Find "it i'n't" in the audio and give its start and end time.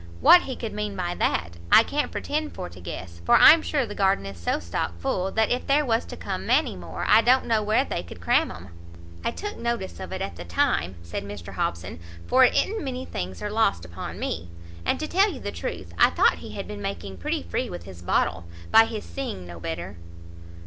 12.43-12.83